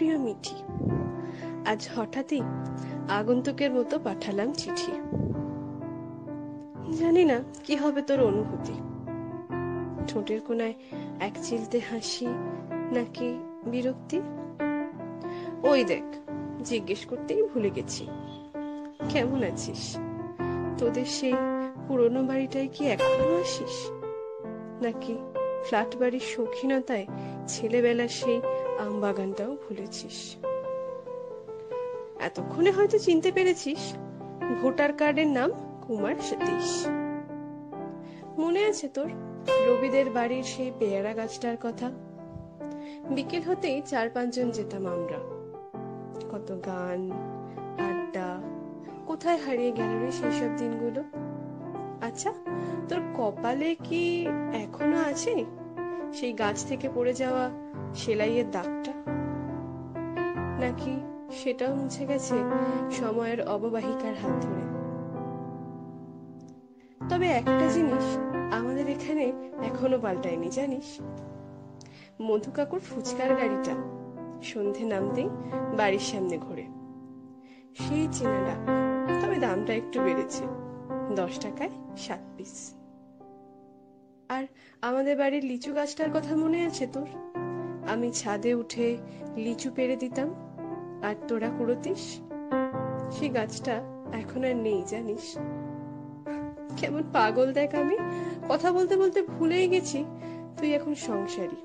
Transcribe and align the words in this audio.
প্রিয় 0.00 0.18
মিঠি, 0.18 0.54
আজ 1.66 1.88
হঠাৎই 1.96 2.40
আগন্তুকের 3.08 3.70
মতো 3.70 3.98
পাঠালাম 3.98 4.52
চিঠি। 4.52 4.92
জানি 6.96 7.24
না 7.24 7.42
কি 7.64 7.76
হবে 7.76 8.02
তোর 8.02 8.20
অনুভূতি। 8.20 8.72
ঠোঁটের 10.08 10.40
কোনায় 10.40 10.74
এক 11.20 11.32
চিলতে 11.42 11.80
হাসি 11.90 12.26
নাকি 12.92 13.38
বিরক্তি? 13.66 14.20
ওই 15.62 15.84
দেখ, 15.84 16.02
জিজ্ঞেস 16.64 17.06
করতেই 17.06 17.42
ভুলে 17.42 17.70
গেছি। 17.70 18.06
কেমন 19.08 19.42
আছিস? 19.42 19.96
তোদের 20.78 21.04
সেই 21.04 21.34
পুরনো 21.88 22.22
বাড়িটায় 22.22 22.68
কি 22.72 22.86
এখনও 22.86 23.40
আসিস? 23.40 23.90
নাকি 24.82 25.18
ফ্ল্যাট 25.64 25.96
বাড়ির 25.96 26.20
শৌখিনতায় 26.20 27.06
ছেলেবেলার 27.46 28.08
সেই 28.08 28.40
আম 28.80 29.00
বাগানটাও 29.00 29.56
ভুলেছিস। 29.68 30.36
এতক্ষণে 32.20 32.70
হয়তো 32.70 32.98
চিনতে 32.98 33.32
পেরেছিস, 33.32 33.94
ভোটার 34.62 34.92
কার্ডের 34.92 35.26
নাম 35.26 35.50
কুমার 35.82 36.14
সতীশ। 36.14 36.86
মনে 38.38 38.64
আছে 38.64 38.88
তোর? 38.88 39.08
রবিদের 39.68 40.10
বাড়ির 40.10 40.42
সেই 40.42 40.70
পেয়ারা 40.78 41.14
গাছটার 41.14 41.56
কথা। 41.62 41.90
বিকেল 43.10 43.42
হতেই 43.42 43.82
চার 43.86 44.10
পাঁচজন 44.10 44.50
যেতাম 44.50 44.86
আমরা। 44.86 45.18
কত 46.30 46.58
গান, 46.66 47.12
আড্ডা, 47.80 48.40
কোথায় 49.06 49.36
হারিয়ে 49.36 49.72
গেল 49.72 50.00
রে 50.00 50.12
সেই 50.12 50.32
সব 50.32 50.56
দিনগুলো? 50.56 51.04
আচ্ছা 52.06 52.32
তোর 52.88 52.98
কপালে 53.16 53.74
কি 53.84 54.26
এখনও 54.52 54.98
আছে? 54.98 55.44
সেই 56.12 56.32
গাছ 56.32 56.64
থেকে 56.66 56.88
পড়ে 56.94 57.12
যাওয়া 57.12 57.50
সেলাইয়ের 57.94 58.50
দাগটা? 58.50 58.92
নাকি 60.60 61.00
সেটাও 61.30 61.74
মুছে 61.74 62.06
গেছে 62.06 62.34
সময়ের 62.90 63.48
অববাহিকার 63.48 64.14
হাত 64.14 64.44
ধরে? 64.44 64.60
তবে 67.08 67.26
একটা 67.26 67.68
জিনিস 67.68 68.16
আমাদের 68.54 68.88
এখানে 68.88 69.32
এখনও 69.64 69.98
পাল্টায়নি, 69.98 70.48
জানিস? 70.50 71.00
মধু 72.22 72.50
কাকুর 72.50 72.80
ফুচকার 72.80 73.34
গাড়িটা 73.34 73.74
সন্ধে 74.42 74.84
নামতেই 74.84 75.28
বাড়ির 75.76 75.98
সামনে 75.98 76.38
ঘোরে। 76.38 76.66
সেই 77.74 78.08
চেনা 78.12 78.40
ডাক 78.46 78.60
তবে 79.24 79.36
দামটা 79.36 79.72
একটু 79.74 80.00
বেড়েছে, 80.00 80.44
দশ 81.16 81.38
টাকায় 81.38 81.70
সাত 81.96 82.18
পিস 82.36 82.74
আর 84.30 84.44
আমাদের 84.80 85.18
বাড়ির 85.18 85.44
লিচু 85.44 85.72
গাছটার 85.72 86.10
কথা 86.14 86.36
মনে 86.36 86.66
আছে 86.66 86.86
তোর? 86.86 87.06
আমি 87.88 88.12
ছাদে 88.12 88.54
উঠে 88.54 88.96
লিচু 89.36 89.70
পেরে 89.74 89.96
দিতাম। 89.96 90.34
আর 91.02 91.14
তোরা 91.28 91.50
কুড়োতিস? 91.58 92.20
সেই 93.10 93.28
গাছটা 93.28 93.82
এখন 94.12 94.44
আর 94.44 94.56
নেই, 94.56 94.82
জানিস? 94.86 95.38
কেমন 96.76 97.02
পাগল 97.12 97.52
দেখ 97.52 97.74
আমি। 97.74 97.98
কথা 98.48 98.72
বলতে 98.72 98.96
বলতে 98.96 99.22
ভুলেই 99.22 99.68
গেছি। 99.68 100.04
তুই 100.58 100.74
এখন 100.74 100.94
সংসারী। 100.94 101.56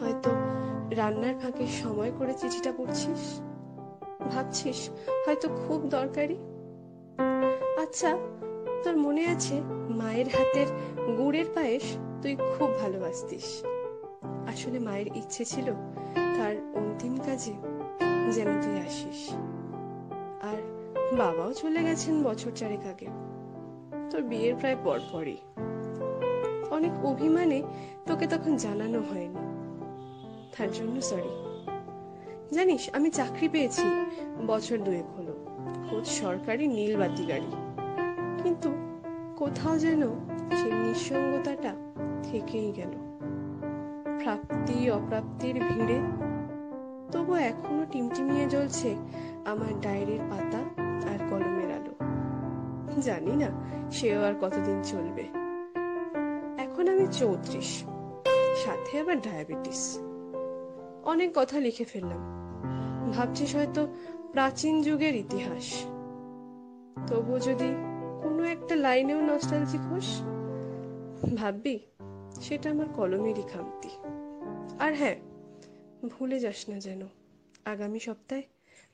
হয়তো 0.00 0.30
রান্নার 0.90 1.34
ফাঁকে 1.34 1.66
সময় 1.66 2.12
করে 2.18 2.34
চিঠিটা 2.34 2.72
পড়ছিস? 2.76 3.40
ভাবছিস 4.34 4.90
হয়তো 5.26 5.48
খুব 5.48 5.88
দরকারি? 5.88 6.36
আচ্ছা 7.82 8.18
তোর 8.84 8.96
মনে 8.96 9.26
আছে 9.26 9.60
মায়ের 9.90 10.28
হাতের 10.28 10.66
গুড়ের 11.16 11.44
পায়েস? 11.54 11.82
তুই 12.22 12.36
খুব 12.36 12.80
ভালোবাসতিস। 12.80 13.62
আসলে 14.48 14.78
মায়ের 14.78 15.06
ইচ্ছে 15.16 15.44
ছিল 15.44 15.72
তার 16.14 16.54
অন্তিম 16.74 17.18
কাজে 17.18 17.52
যেন 18.30 18.62
তুই 18.62 18.80
আসিস। 18.80 19.34
আর 20.42 20.58
বাবাও 21.16 21.52
চলে 21.52 21.82
গেছেন 21.82 22.22
বছর 22.22 22.50
চারেক 22.56 22.80
আগে। 22.86 23.06
তোর 24.10 24.22
বিয়ের 24.22 24.54
প্রায় 24.54 24.76
পরপরই। 24.84 25.36
অনেক 26.70 27.04
অভিমানে 27.04 27.62
তোকে 28.06 28.26
তখন 28.26 28.56
জানানো 28.56 28.98
হয়নি। 28.98 29.40
তার 30.58 30.72
জন্য 30.72 31.02
সরি 31.02 31.32
জানিস, 32.52 32.90
আমি 32.92 33.10
চাকরি 33.10 33.48
পেয়েছি 33.48 33.82
বছর 34.46 34.78
দুয়েক 34.78 35.18
হলো। 35.18 35.46
খোঁজ 35.90 36.06
সরকারি 36.06 36.66
নীলবাতি 36.66 37.26
গাড়ি। 37.26 37.69
কিন্তু 38.38 38.70
কোথাও 39.36 39.78
যেন 39.78 40.02
সেই 40.56 40.72
নিঃসঙ্গতাটা 40.72 41.74
থেকেই 42.22 42.72
গেল। 42.72 42.90
প্রাপ্তি, 44.22 44.90
অপ্রাপ্তির 44.90 45.54
ভিড়ে 45.54 45.98
তবু 47.12 47.34
এখনও 47.34 47.84
টিমটিমিয়ে 47.90 48.46
জ্বলছে 48.46 48.96
আমার 49.44 49.80
ডায়েরির 49.80 50.20
পাতা 50.30 50.58
আর 51.12 51.18
কলমের 51.30 51.70
আলো। 51.70 51.94
জানি 53.00 53.36
না 53.36 53.46
সেও 53.90 54.24
আর 54.24 54.34
কতদিন 54.40 54.82
চলবে। 54.82 55.22
এখন 56.62 56.88
আমি 56.88 57.06
চৌত্রিশ, 57.12 57.84
সাথে 58.64 59.00
আবার 59.00 59.20
ডায়াবেটিস। 59.20 59.98
অনেক 61.04 61.30
কথা 61.34 61.58
লিখে 61.58 61.84
ফেললাম। 61.84 62.40
ভাবছিস 63.16 63.56
হয়তো 63.56 63.86
প্রাচীন 64.32 64.82
যুগের 64.82 65.14
ইতিহাস। 65.16 65.84
তবু 67.06 67.38
যদি 67.38 67.74
কোনো 68.22 68.42
একটা 68.44 68.76
লাইনেও 68.76 69.20
নস্টালজিক 69.20 69.80
হোস? 69.80 70.20
ভাববি, 71.36 71.78
সেটা 72.40 72.70
আমার 72.70 72.86
কলমেরই 72.88 73.42
খামতি। 73.42 73.88
আর 74.78 74.94
হ্যাঁ 74.94 75.16
ভুলে 76.08 76.40
যাস 76.40 76.68
না 76.68 76.78
যেন, 76.78 77.02
আগামী 77.64 77.98
সপ্তাহে 77.98 78.42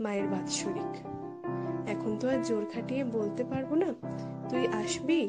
মায়ের 0.00 0.28
বাৎসরিক 0.28 1.06
এখন 1.88 2.16
তো 2.20 2.28
আর 2.28 2.42
জোর 2.42 2.66
খাটিয়ে 2.74 3.04
বলতে 3.04 3.44
পারব 3.44 3.74
না, 3.74 3.94
তুই 4.48 4.66
আসবি? 4.66 5.28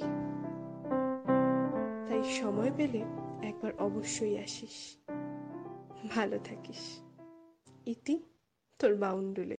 তাই 2.08 2.24
সময় 2.24 2.72
পেলে 2.78 3.02
একবার 3.48 3.72
অবশ্যই 3.80 4.38
আসিস। 4.38 4.98
ভালো 6.16 6.40
থাকিস। 6.44 7.02
ইতি 7.86 8.24
তোর 8.80 8.96
বাউন্ডুলে। 8.96 9.50